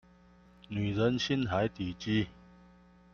[0.67, 2.27] 女人心海底雞